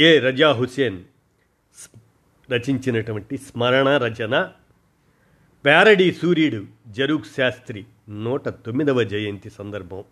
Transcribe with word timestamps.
ఏ 0.00 0.18
రజా 0.18 0.52
హుసేన్ 0.52 1.04
రచించినటువంటి 2.50 3.38
స్మరణ 3.38 3.88
రచన? 3.88 4.52
ప్యారడీ 5.64 6.12
సూర్యుడు 6.12 6.66
జరుక్ 6.88 7.26
శాస్త్రి 7.26 7.84
నూట 8.08 8.48
తొమ్మిదవ 8.48 9.02
జయంతి 9.02 9.50
సందర్భం. 9.50 10.04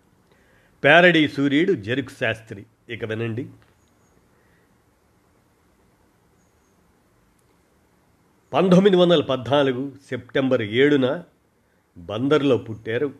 ప్యారడీ 0.83 1.27
సూర్యుడు 1.27 1.73
జరుక్ 1.73 2.09
శాస్త్రి. 2.09 2.65
ఇక 2.89 3.05
వినండి. 3.05 3.49
పంతొమ్మిది 8.53 8.95
వందల 8.95 9.21
పద్నాలుగు 9.21 9.91
సెప్టెంబర్ 10.09 10.61
ఏడున 10.61 11.23
బందర్లో 11.97 12.57
పుట్టారు 12.57 13.13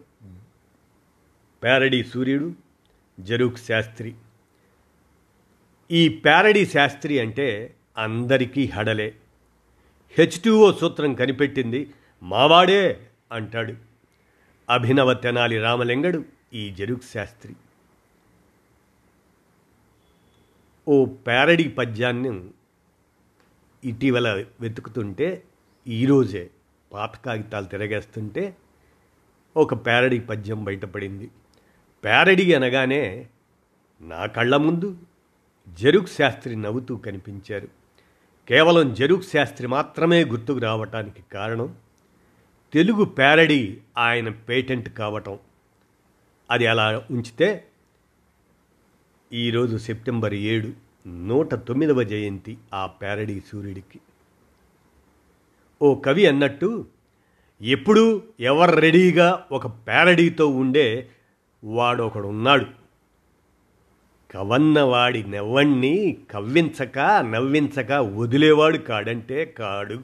ప్యారడీ 1.63 2.03
సూర్యుడు 2.03 2.53
జరుక్ 3.19 3.57
శాస్త్రి. 3.57 4.15
ఈ 5.91 6.09
ప్యారడీ 6.09 6.65
శాస్త్రి 6.65 7.19
అంటే 7.19 7.75
అందరికీ 7.97 8.65
హడలే. 8.65 9.15
హెచ్ 10.17 10.77
సూత్రం 10.79 11.13
కనిపెట్టింది 11.13 11.93
మావాడే 12.23 13.09
అంటాడు. 13.31 13.73
అభినవ 14.69 15.13
తెనాలి 15.13 15.57
రామలింగడు 15.57 16.25
ఈ 16.53 16.69
జరుక్ 16.69 17.03
శాస్త్రి. 17.03 17.55
ఓ 20.87 21.05
ప్యారడీ 21.05 21.67
పద్యాన్ని 21.67 22.49
ఇటీవల 23.83 24.45
వెతుకుతుంటే 24.61 25.43
ఈరోజే 25.87 26.49
పాత 26.91 27.17
కాగితాలు 27.17 27.65
తిరగేస్తుంటే 27.65 28.57
ఒక 29.57 29.85
ప్యారడీ 29.85 30.19
పద్యం 30.19 30.63
బయటపడింది. 30.63 31.31
ప్యారడీ 32.03 32.53
అనగానే 32.53 33.27
నా 34.01 34.25
కళ్ళ 34.25 34.55
ముందు 34.55 34.97
జరుక్ 35.73 36.09
శాస్త్రి 36.09 36.55
నవ్వుతూ 36.55 36.97
కనిపించారు. 36.97 37.67
కేవలం 38.47 38.93
జరుక్ 38.93 39.23
శాస్త్రి 39.23 39.67
మాత్రమే 39.67 40.25
గుర్తుకు 40.25 40.57
రావటానికి 40.57 41.23
కారణం 41.33 41.75
తెలుగు 42.73 43.05
ప్యారడీ 43.05 43.77
ఆయన 43.97 44.29
పేటెంట్ 44.29 44.89
కావటం. 44.89 45.39
అది 46.51 46.67
అలా 46.67 47.03
ఉంచితే 47.11 47.67
ఈరోజు 49.33 49.77
సెప్టెంబర్ 49.77 50.33
ఏడు 50.33 50.69
నూట 51.07 51.55
తొమ్మిదవ 51.55 52.03
జయంతి 52.03 52.57
ఆ 52.73 52.85
ప్యారడీ 52.85 53.39
సూర్యుడికి. 53.39 53.99
ఓ 55.81 55.95
కవి 55.95 56.25
అన్నట్టు 56.25 56.85
ఎప్పుడు 57.61 58.23
ఎవరు 58.39 58.75
రెడీగా 58.75 59.45
ఒక 59.51 59.67
ప్యారడీతో 59.67 60.47
ఉండే 60.47 61.09
వాడొకడున్నాడు. 61.63 62.65
కవన్నవాడి 64.31 65.23
నెవ్వణ్ణి 65.23 66.17
కవ్వించక 66.31 66.99
నవ్వించక 66.99 67.91
వదిలేవాడు 67.91 68.77
కాడంటే 68.77 69.45
కాడు. 69.45 69.99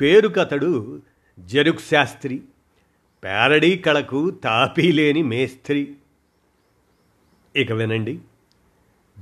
పేరుకతడు 0.00 1.02
జరుక్ 1.40 1.80
శాస్త్రి 1.80 2.42
పేరడీ 3.24 3.76
కళకు 3.76 4.30
తాపీలేని 4.30 5.22
మేస్త్రి. 5.22 5.94
ఇక 7.56 7.72
వినండి. 7.72 8.18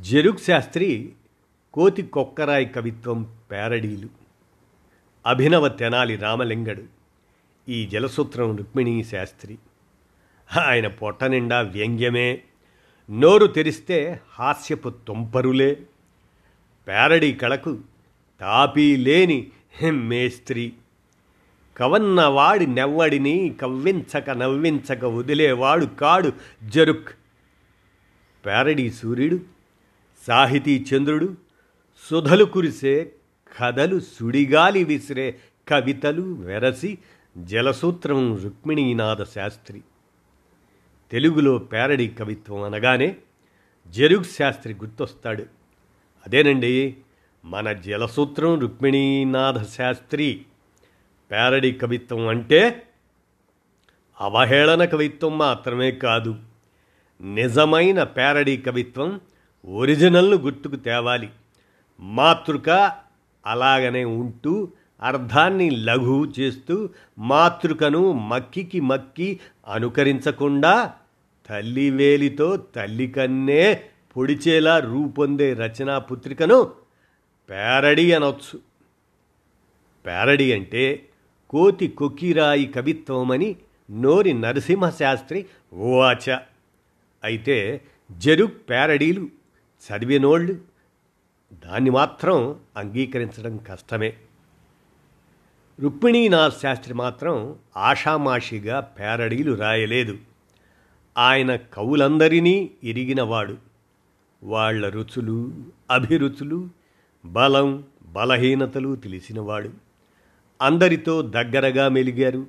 జరుక్ 0.01 0.41
శాస్త్రి 0.41 1.13
కోతి 1.75 2.03
కొక్కరాయి 2.03 2.67
కవిత్వం 2.67 3.35
పేరడీలు 3.51 4.09
అభినవ 5.27 5.69
తెనాలి 5.69 6.17
రామలింగడు 6.17 6.83
ఈ 7.69 7.87
జలసూత్రం 7.87 8.57
రుక్మిణీ 8.57 9.05
శాస్త్రి. 9.05 9.59
ఆయన 10.57 10.87
పొట్ట 10.87 11.25
నిండా 11.25 11.61
వ్యంగ్యమే. 11.61 12.41
నోరు 13.11 13.47
తెరిస్తే 13.47 14.21
హాస్యపు 14.31 14.89
తుంపరులే. 14.89 15.87
ప్యారడీ 16.87 17.33
కళకు 17.33 17.79
తాపీ 18.41 18.97
లేని 18.97 19.47
మేస్త్రి 19.91 20.73
కవన్నవాడి 21.77 22.67
నెవ్వడిని 22.67 23.57
కవ్వించక 23.63 24.31
నవ్వించక 24.31 25.05
వదిలేవాడు 25.05 25.87
కాడు 25.87 26.33
జరుక్. 26.69 27.09
ప్యారడీ 28.45 28.91
సూర్యుడు 28.91 29.39
సాహితీ 30.27 30.87
చంద్రుడు 30.93 31.37
సుధలు 32.11 32.45
కురిసే 32.45 33.13
కథలు 33.61 34.01
సుడిగాలి 34.01 34.85
విసిరే 34.85 35.39
కవితలు 35.69 36.23
వెరసి 36.23 36.99
జలసూత్రం 37.39 38.37
రుక్మిణీనాథ 38.45 39.23
శాస్త్రి. 39.23 39.81
తెలుగులో 41.13 41.59
పేరడి 41.59 42.09
కవిత్వం 42.09 42.63
అనగానే 42.63 43.17
జరుగ్ 43.89 44.25
శాస్త్రి 44.25 44.75
గుర్తొస్తాడు. 44.75 45.47
అదేనండి 46.27 46.97
మన 47.45 47.73
జలసూత్రం 47.73 48.61
రుక్మిణీనాథ 48.61 49.67
శాస్త్రి 49.67 50.43
పేరడి 51.31 51.73
కవిత్వం 51.73 52.29
అంటే 52.29 52.83
అవహేళన 54.21 54.85
కవిత్వం 54.85 55.39
మాత్రమే 55.39 55.91
కాదు 55.91 56.37
నిజమైన 57.21 58.03
పేరడి 58.03 58.57
కవిత్వం 58.57 59.21
ఒరిజినల్ను 59.67 60.37
గుర్తుకు 60.37 60.77
తేవాలి. 60.77 61.31
మాతృక 62.01 62.71
అలాగనే 63.47 64.05
ఉంటూ 64.05 64.73
అర్థాన్ని 65.03 65.71
లఘువు 65.71 66.33
చేస్తూ 66.41 66.91
మాతృకను 67.19 68.13
మక్కికి 68.13 68.81
మక్కి 68.81 69.41
అనుకరించకుండా 69.69 70.95
తల్లి 71.49 71.91
వేలితో 71.91 72.57
తల్లి 72.57 73.07
కన్నే 73.07 73.85
పొడిచేలా 74.17 74.79
రూపొందే 74.79 75.53
రచనా 75.53 75.99
పుత్రికను 75.99 76.73
ప్యారడీ 77.49 78.13
అనొచ్చు. 78.13 78.61
ప్యారడీ 80.07 80.53
అంటే 80.53 81.09
కోతి 81.51 81.89
కొక్కిరాయి 81.89 82.67
కవిత్వమని 82.67 83.57
నోరి 83.91 84.33
నరసింహశాస్త్రి 84.33 85.47
ఓవాచ 85.75 86.39
అయితే 87.25 87.81
జరుక్ 88.13 88.69
ప్యారడీలు 88.69 89.29
చదివినోళ్ళు 89.85 90.53
దాన్ని 91.67 91.91
మాత్రం 91.91 92.61
అంగీకరించడం 92.77 93.57
కష్టమే. 93.57 94.17
రుక్మిణీనాథ్ 95.81 96.55
శాస్త్రి 96.63 96.95
మాత్రం 96.95 97.57
ఆషామాషిగా 97.77 98.81
ప్యారడీలు 98.81 99.53
రాయలేదు. 99.53 100.19
ఆయన 101.19 101.57
కవులందరినీ 101.57 102.71
ఇరిగినవాడు 102.85 103.57
వాళ్ళ 104.43 104.89
రుచులు 104.89 105.53
అభిరుచులు 105.91 106.69
బలం 107.25 107.85
బలహీనతలు 108.03 108.97
తెలిసినవాడు. 108.97 109.71
అందరితో 110.63 111.23
దగ్గరగా 111.23 111.89
మెలిగారు. 111.89 112.47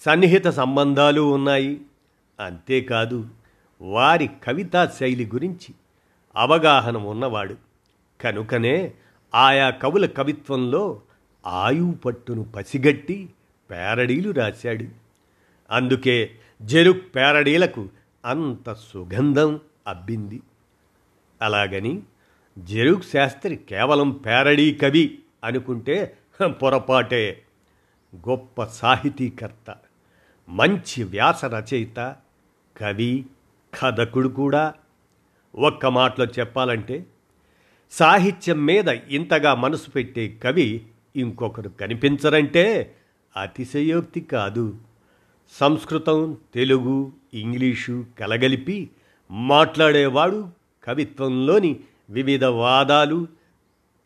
సన్నిహిత 0.00 0.46
సంబంధాలు 0.46 1.20
ఉన్నాయి. 1.20 1.80
అంతేకాదు 2.40 3.26
వారి 3.80 4.30
కవితా 4.44 4.86
శైలి 4.86 5.26
గురించి 5.26 5.74
అవగాహన 6.36 6.96
ఉన్నవాడు. 6.96 7.56
కనుకనే 8.20 8.92
ఆయా 9.34 9.70
కవుల 9.70 10.06
కవిత్వంలో 10.06 11.00
ఆయువు 11.46 11.92
పట్టును 11.92 12.42
పసిగట్టి 12.42 13.28
పేరడీలు 13.70 14.30
రాశాడు. 14.30 14.84
అందుకే 15.70 16.30
జరుక్ 16.62 17.16
పేరడీలకు 17.16 17.88
అంత 18.24 18.72
సుగంధం 18.72 19.60
అబ్బింది. 19.86 20.42
అలాగని 21.42 22.02
జరుక్ 22.58 23.04
శాస్త్రి 23.04 23.56
కేవలం 23.56 24.10
పేరడీ 24.10 24.74
కవి 24.74 25.18
అనుకుంటే 25.44 26.18
పొరపాటే. 26.46 27.42
గొప్ప 28.28 28.64
సాహితీకర్త 28.64 29.74
మంచి 30.48 31.04
వ్యాస 31.04 31.44
రచయిత 31.44 32.16
కవి 32.76 33.26
కథకుడు 33.82 34.28
కూడా. 34.28 34.74
ఒక్క 35.54 35.86
మాటలో 35.86 36.26
చెప్పాలంటే 36.26 37.06
సాహిత్యం 37.90 38.66
మీద 38.66 38.88
ఇంతగా 38.88 39.54
మనసు 39.54 39.90
పెట్టే 39.90 40.28
కవి 40.28 40.86
ఇంకొకరు 41.16 41.68
కనిపించరంటే 41.68 42.94
అతిశయోక్తి 43.36 44.20
కాదు. 44.20 44.76
సంస్కృతం 45.52 46.36
తెలుగు 46.54 47.12
ఇంగ్లీషు 47.34 48.04
కలగలిపి 48.18 48.90
మాట్లాడేవాడు 49.30 50.48
కవిత్వంలోని 50.84 51.80
వివిధ 52.10 52.44
వాదాలు 52.44 53.26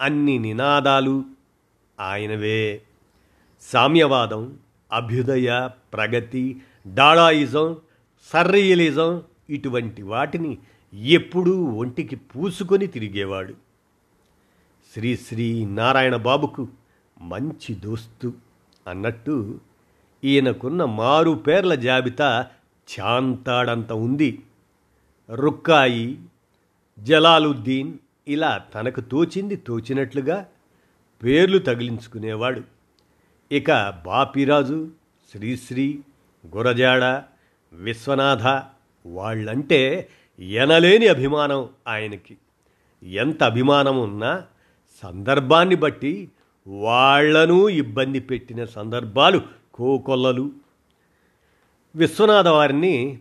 అన్ని 0.01 0.39
నినాదాలు 0.39 1.25
ఆయనవే. 2.01 2.83
సామ్యవాదం 3.61 4.59
అభ్యుదయ 4.93 5.69
ప్రగతి 5.93 6.63
డాడాయిజం 6.95 7.77
సర్రియలిజం 8.33 9.23
ఇటువంటి 9.51 10.03
వాటిని 10.03 10.59
ఎప్పుడూ 10.95 11.65
ఒంటికి 11.65 12.17
పూసుకొని 12.17 12.87
తిరిగేవాడు. 12.87 13.55
శ్రీ 14.95 15.17
శ్రీ 15.17 15.65
నారాయణ 15.65 16.17
బాబుకు 16.17 16.69
మంచి 17.21 17.75
దోస్తు 17.75 18.33
అన్నట్టు 18.87 19.61
ఈయనకున్న 20.25 20.85
మారు 20.85 21.31
పేర్ల 21.31 21.75
జాబితా 21.75 22.47
చాంతాడంత 22.89 23.93
ఉంది. 23.93 24.43
రుక్కాయి 25.31 26.21
జలాలుద్దీన్ 26.99 27.95
ఇలా 28.29 28.65
తనకు 28.75 29.01
తోచింది 29.01 29.57
తోచినట్లుగా 29.57 30.47
పేర్లు 31.25 31.59
తగిలించుకునేవాడు. 31.59 32.61
ఇక 33.53 33.95
బాపిరాజు 34.07 34.89
శ్రీశ్రీ 35.33 35.99
గురజాడ 36.57 37.23
విశ్వనాథ 37.73 38.63
వాళ్ళంటే 39.07 40.09
ఎనలేని 40.41 41.09
అభిమానం 41.09 41.69
ఆయనకి. 41.89 42.37
ఎంత 43.03 43.43
అభిమానం 43.43 43.99
ఉన్నా 43.99 44.45
సందర్భాన్ని 45.03 45.75
బట్టి 45.75 46.31
వాళ్ళను 46.67 47.69
ఇబ్బంది 47.69 48.21
పెట్టిన 48.21 48.65
సందర్భాలు 48.65 49.62
కోకొల్లలు. 49.75 50.51
విశ్వనాథ 51.97 52.49
వారిని 52.49 53.19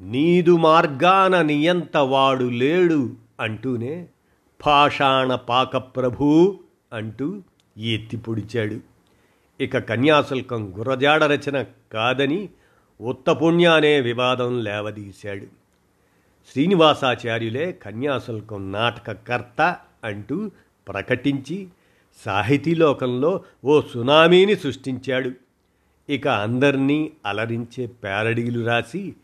నీదు 0.00 0.56
మార్గాన 0.56 1.42
నియంత 1.42 1.96
వాడు 1.96 2.44
లేడు 2.44 3.12
అంటూనే 3.40 4.08
పాషాణ 4.66 5.34
పాకప్రభు 5.34 6.58
అంటూ 6.92 7.42
ఎత్తి 7.78 8.16
పొడిచాడు. 8.16 8.80
ఇక 9.62 9.78
కన్యాశుల్కం 9.78 10.74
గురజాడ 10.78 11.24
రచన 11.24 11.64
కాదని 11.92 12.48
ఉత్తపుణ్య 13.00 13.66
అనే 13.66 14.00
వివాదం 14.00 14.64
లేవదీశాడు. 14.64 15.46
శ్రీనివాసాచార్యులే 16.52 17.72
కన్యాశుల్కం 17.72 18.72
నాటకకర్త 18.72 19.76
అంటూ 20.04 20.50
ప్రకటించి 20.88 21.68
సాహితీలోకంలో 22.24 23.40
ఓ 23.64 23.80
సునామీని 23.80 24.56
సృష్టించాడు. 24.56 25.43
ఇక 26.08 26.28
అందరినీ 26.28 27.12
అలరించే 27.26 27.86
పేరడీలు 27.86 28.66
రాసి 28.66 29.14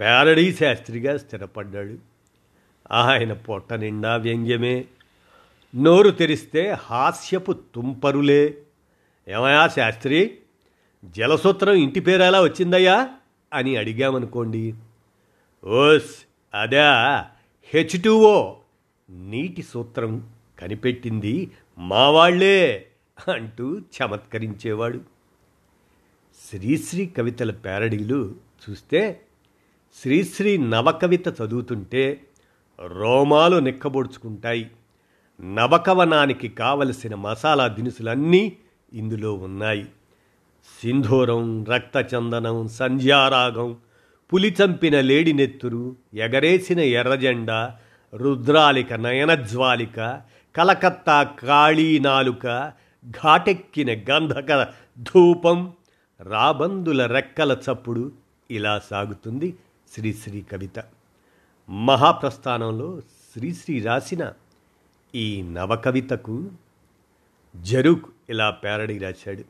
పేరడీ 0.00 0.54
శాస్త్రిగా 0.54 1.16
స్థిరపడ్డాడు. 1.16 1.98
ఆయన 2.90 3.32
పొట్ట 3.32 3.72
నిండా 3.72 4.16
వ్యంగ్యమే. 4.16 4.84
నోరు 5.76 6.10
తెరిస్తే 6.10 6.70
హాస్యపు 6.70 7.52
తుంపరులే. 7.52 8.58
ఏమయా 9.28 9.68
శాస్త్రి? 9.68 10.38
జలసూత్రం 11.04 11.74
ఇంటి 11.74 12.00
పేరేలా 12.00 12.42
వచ్చిందయ్యా? 12.42 13.08
అని 13.54 13.76
అడిగామనుకోండి. 13.76 14.74
ఓస్ 15.64 16.28
అదా 16.54 17.26
హెచ్ 17.74 18.02
టూఓ 18.02 18.54
నీటి 19.10 19.62
సూత్రం 19.62 20.30
కనిపెట్టింది 20.58 21.50
మావాళ్ళే 21.78 22.86
అంటూ 23.32 23.78
చమత్కరించేవాడు. 23.78 25.17
శ్రీశ్రీ 26.46 27.06
కవితల 27.06 27.50
ప్యారడీలు 27.50 28.34
చూస్తే 28.70 29.20
శ్రీశ్రీ 30.02 30.58
నవకవిత 30.58 31.28
చదువుతుంటే 31.28 32.20
రోమాలు 32.86 33.56
నిక్కబొడుచుకుంటాయి. 33.56 34.70
నవకవనానికి 35.40 36.48
కావలసిన 36.48 37.14
మసాలా 37.14 37.68
దినుసులన్నీ 37.68 38.56
ఇందులో 38.92 39.34
ఉన్నాయి. 39.34 39.86
సింధూరం 40.82 41.64
రక్తచందనం 41.64 42.68
సంధ్యారాగం 42.68 43.76
పులి 44.32 44.56
చంపిన 44.62 45.00
లేడినెత్తురు 45.00 45.96
ఎగరేసిన 46.14 46.80
ఎర్రజెండా 46.80 47.76
రుద్రాలిక 48.14 48.92
నయనజ్వాలిక 48.92 50.20
కలకత్తా 50.56 51.22
కాళీనాలుక 51.22 52.72
ఘాటెక్కిన 53.06 53.92
గంధక 54.10 54.68
ధూపం 54.98 55.72
రాబందుల 56.20 57.06
రెక్కల 57.06 57.52
చప్పుడు 57.52 58.12
ఇలా 58.50 58.78
సాగుతుంది 58.78 59.56
శ్రీశ్రీ 59.94 60.42
కవిత. 60.42 60.84
మహాప్రస్థానంలో 61.70 63.00
శ్రీశ్రీ 63.00 63.80
రాసిన 63.80 64.32
ఈ 65.14 65.42
నవకవితకు 65.42 66.50
జరుక్ 67.56 68.06
ఇలా 68.30 68.50
పేరడి 68.50 68.98
రాశాడు. 68.98 69.44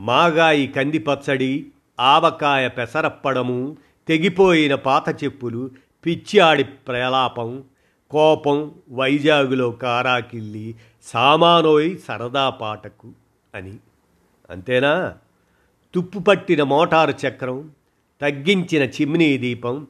మాగాయి 0.00 0.66
కంది 0.66 0.98
పచ్చడి 0.98 1.66
ఆవకాయ 2.00 2.68
పెసరప్పడము 2.68 3.76
తెగిపోయిన 4.08 4.74
పాత 4.74 5.24
చెప్పులు 5.24 5.70
పిచ్చాడి 6.06 6.64
ప్రలాపం 6.64 7.64
కోపం 8.10 8.74
వైజాగులో 8.90 9.70
కారాకిల్లి 9.70 10.74
సామానోయ్ 11.02 11.98
సరదా 11.98 12.50
పాటకు 12.50 13.12
అని. 13.54 13.76
అంతేనా? 14.50 15.18
తుప్పుపట్టిన 15.94 16.62
మోటారు 16.62 17.14
చక్రం 17.26 17.70
తగ్గించిన 18.20 18.82
చిమ్నీ 18.82 19.38
దీపం 19.38 19.86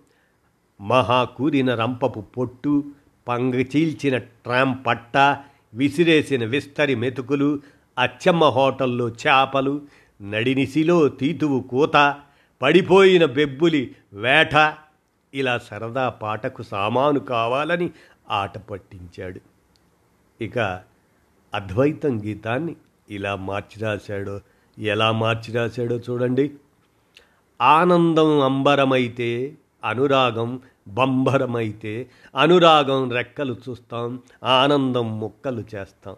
మహాకూరిన 0.80 1.74
రంపపు 1.74 2.20
పొట్టు 2.20 2.84
పంగచీల్చిన 3.28 4.18
ట్రామ్ 4.18 4.86
పట్ట 4.86 5.16
విసిరేసిన 5.74 6.44
విస్తరి 6.44 6.94
మెతుకులు 6.94 7.62
అచ్చమ్మ 7.98 8.44
హోటల్లో 8.44 9.08
చేపలు 9.08 9.82
నడినిసిలో 10.22 11.08
తీతువు 11.08 11.60
కూత 11.60 12.20
పడిపోయిన 12.62 13.24
బెబ్బులి 13.24 13.96
వేట. 14.12 14.74
ఇలా 15.34 15.58
సరదా 15.58 16.08
పాటకు 16.08 16.62
సామాను 16.62 17.20
కావాలని 17.20 17.90
ఆట 18.30 18.58
పట్టించాడు. 18.58 19.40
ఇక 20.40 20.58
అద్వైతం 21.54 22.24
గీతాన్ని 22.24 22.76
ఇలా 23.10 23.36
మార్చి 23.36 23.82
రాశాడో 23.82 24.40
ఎలా 24.78 25.12
మార్చి 25.12 25.52
రాశాడో 25.52 25.96
చూడండి. 25.96 26.52
ఆనందం 27.60 28.40
అంబరమైతే 28.40 29.54
అనురాగం 29.84 30.60
బంబరమైతే 30.88 32.10
అనురాగం 32.36 33.12
రెక్కలు 33.12 33.56
చూస్తాం 33.68 34.22
ఆనందం 34.44 35.20
మొక్కలు 35.20 35.64
చేస్తాం. 35.74 36.16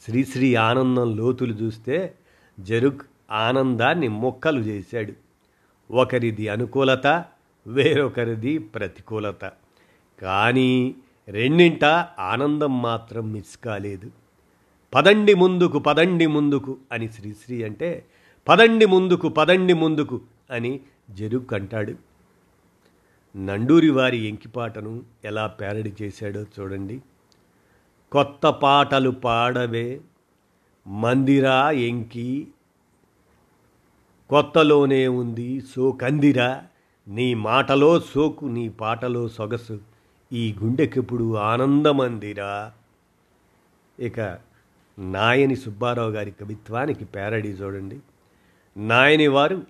శ్రీశ్రీ 0.00 0.54
ఆనందం 0.54 1.16
లోతులు 1.16 1.52
చూస్తే 1.52 2.14
జరుక్ 2.60 3.02
ఆనందాన్ని 3.30 4.08
మొక్కలు 4.08 4.60
చేశాడు. 4.60 5.12
ఒకరిది 5.90 6.48
అనుకూలత 6.48 7.24
వేరొకరిది 7.66 8.58
ప్రతికూలత. 8.58 9.52
కానీ 10.22 10.94
రెండింట 11.28 11.84
ఆనందం 12.18 12.82
మాత్రం 12.82 13.32
మిస్ 13.32 13.58
కాలేదు. 13.58 14.10
పదండి 14.94 15.34
ముందుకు 15.34 15.78
పదండి 15.78 16.26
ముందుకు 16.26 16.76
అని 16.92 17.08
శ్రీశ్రీ 17.08 17.62
అంటే 17.62 18.06
పదండి 18.48 18.86
ముందుకు 18.86 19.28
పదండి 19.28 19.72
ముందుకు 19.72 20.20
అని 20.50 20.80
జరుగు 21.10 21.54
అంటాడు 21.54 21.94
నండూరి 23.36 23.90
వారి 23.90 24.18
ఎంకిపాటను 24.18 25.02
ఎలా 25.24 25.46
పేరడి 25.46 25.92
చేశాడో 26.02 26.42
చూడండి. 26.42 27.00
కొత్త 28.12 28.46
పాటలు 28.46 29.10
పాడవే 29.10 30.00
మందిరా 30.86 31.70
ఎంకి. 31.70 32.48
కొత్తలోనే 34.30 35.08
ఉంది 35.08 35.60
సోకందిరా 35.60 36.64
నీ 37.08 37.34
మాటలో 37.34 38.00
సోకు 38.00 38.46
నీ 38.46 38.68
పాటలో 38.68 39.28
సొగసు. 39.28 39.80
ఈ 40.32 40.56
గుండెకెప్పుడు 40.62 41.36
ఆనందమందిరా? 41.36 42.72
ఇక 43.98 44.47
నాయని 44.98 45.56
సుబ్బారావు 45.56 46.10
గారి 46.10 46.30
కవిత్వానికి 46.30 47.04
పేరడీ 47.04 47.48
చూడండి 47.48 47.98
నాయని 48.76 49.28
వారు 49.28 49.62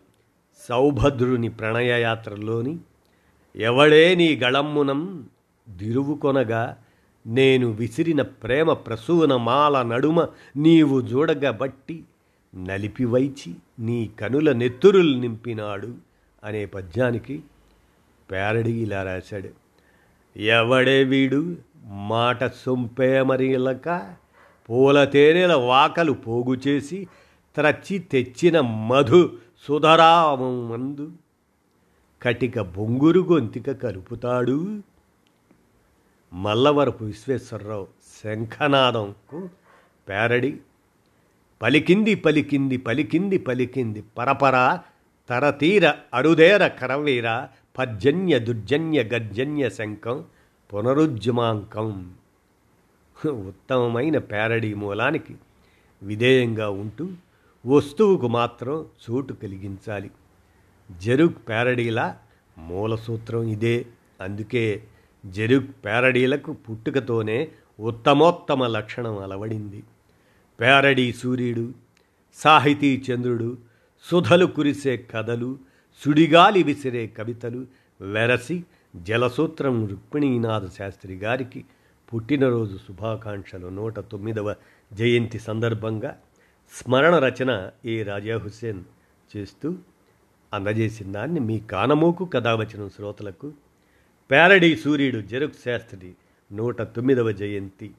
సౌభద్రుని 0.69 1.49
ప్రణయయాత్రలోని 1.49 2.79
ఎవడే 3.57 4.15
నీ 4.15 4.37
గళమ్మునం 4.37 5.29
దిరువుకొనగా 5.69 6.77
నేను 7.27 7.67
విసిరిన 7.71 8.23
ప్రేమ 8.23 8.73
ప్రసూన 8.73 9.37
మాల 9.37 9.83
నడుమ 9.83 10.27
నీవు 10.57 11.01
చూడగబట్టి 11.01 12.05
నలిపివైచి 12.57 13.55
నీ 13.79 14.11
కనుల 14.21 14.53
నెత్తురులు 14.53 15.19
నింపినాడు 15.19 15.95
అనే 16.45 16.67
పద్యానికి 16.67 17.43
పేరడి 18.31 18.73
ఇలా 18.73 19.03
రాశాడు. 19.03 19.49
ఎవడే 20.41 21.05
వీడు? 21.05 21.57
మాట 21.87 22.47
సొంపేమరిలక 22.47 24.15
పూల 24.71 25.05
తేనెల 25.05 25.55
వాకలు 25.55 26.13
పోగు 26.13 26.55
చేసి 26.69 27.07
త్రచ్చి 27.55 27.99
తెచ్చిన 27.99 28.61
మధు 28.61 29.33
సుధరామందు 29.69 30.73
మందు. 30.73 31.13
కటిక 32.23 32.61
బొంగురు 32.61 33.21
గొంతిక 33.21 33.73
కలుపుతాడు. 33.73 34.83
మల్లవరపు 36.33 37.05
విశ్వేశ్వరరావు 37.05 37.87
శంఖనాదంకు 38.25 39.49
పేరడి. 40.09 40.57
పలికింది 41.63 42.15
పలికింది 42.15 42.77
పలికింది 42.77 43.39
పలికింది 43.39 44.05
పరపర 44.19 44.79
తరతీర 45.29 45.93
అరుదేర 46.15 46.69
కరవీర 46.69 47.47
పర్జన్య 47.79 48.39
దుర్జన్య 48.39 49.03
గర్జన్య 49.03 49.71
శంఖం 49.71 50.25
పునరుజ్జమాంకం. 50.75 52.18
ఉత్తమమైన 53.27 54.19
పేరడీ 54.19 54.75
మూలానికి 54.75 55.37
విధేయంగా 56.03 56.71
ఉంటూ 56.71 57.09
వస్తువుకు 57.67 58.29
మాత్రం 58.29 58.87
చోటు 59.11 59.33
కలిగించాలి. 59.33 60.11
జరుగ్ 60.99 61.49
పేరడీల 61.49 62.17
మూల 62.59 62.95
సూత్రం 62.95 63.43
ఇదే. 63.43 63.87
అందుకే 64.21 64.85
జరుగ్ 65.27 65.85
పేరడీలకు 65.85 66.53
పుట్టుకతోనే 66.53 67.49
ఉత్తమోత్తమ 67.81 68.67
లక్షణం 68.67 69.19
అలవడింది. 69.19 69.83
పేరడీ 70.61 71.13
సూర్యుడు 71.13 71.73
సాహితీ 72.35 73.03
చంద్రుడు 73.11 73.59
సుధలు 74.05 74.47
కురిసే 74.47 74.97
కథలు 74.97 75.59
సుడిగాలి 76.05 76.63
విసిరే 76.63 77.07
కవితలు 77.07 77.67
వెరసి 78.01 78.65
జలసూత్రం 78.97 79.87
రుక్మిణీనాథ 79.87 80.69
శాస్త్రి 80.69 81.17
గారికి 81.17 81.65
పుట్టినరోజు 82.15 82.77
శుభాకాంక్షలు. 82.77 83.67
నూట 83.67 84.00
తొమ్మిదవ 84.00 84.55
జయంతి 84.93 85.38
సందర్భంగా 85.38 86.19
స్మరణ 86.73 87.19
రచన 87.19 87.71
ఏ 87.85 88.03
రాజా 88.03 88.38
హుస్సేన్ 88.38 88.85
చేస్తూ 89.37 89.75
అందజేసిన 90.55 91.12
దాన్ని 91.12 91.41
మీ 91.41 91.59
కానమోకు 91.59 92.25
కథావచనం 92.25 92.91
శ్రోతలకు 92.91 93.53
ప్యారడీ 94.31 94.77
సూర్యుడు 94.77 95.21
జరుక్ 95.21 95.55
శాస్త్రి 95.65 96.12
నూట 96.53 96.83
తొమ్మిదవ 96.83 97.33
జయంతి 97.33 97.95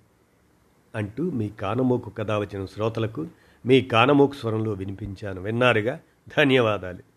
అంటూ 0.96 1.32
మీ 1.32 1.50
కానమోకు 1.50 2.10
కథావచనం 2.10 2.68
శ్రోతలకు 2.68 3.28
మీ 3.66 3.82
కానమోకు 3.82 4.36
స్వరంలో 4.36 4.72
వినిపించాను. 4.72 5.42
విన్నారుగా? 5.42 6.00
ధన్యవాదాలు. 6.38 7.09